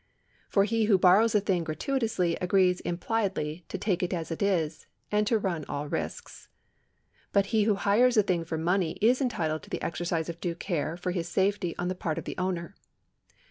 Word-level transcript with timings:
For 0.49 0.63
he 0.63 0.85
who 0.85 0.97
borrows 0.97 1.35
a 1.35 1.39
thing 1.39 1.63
gratuitously 1.63 2.35
agrees 2.37 2.79
impliedly 2.79 3.65
to 3.69 3.77
take 3.77 4.01
it 4.01 4.13
as 4.15 4.31
it 4.31 4.41
is, 4.41 4.87
and 5.11 5.27
to 5.27 5.37
run 5.37 5.63
all 5.69 5.87
risks. 5.87 6.49
But 7.31 7.45
he 7.53 7.65
who 7.65 7.75
hires 7.75 8.17
a 8.17 8.23
thing 8.23 8.43
for 8.43 8.57
money 8.57 8.93
is 8.99 9.21
entitled 9.21 9.61
to 9.61 9.69
the 9.69 9.83
exercise 9.83 10.27
of 10.27 10.41
due 10.41 10.55
care 10.55 10.97
for 10.97 11.11
his 11.11 11.29
safety 11.29 11.75
on 11.77 11.87
the 11.87 11.93
part 11.93 12.17
of 12.17 12.25
the 12.25 12.35
owner. 12.39 12.73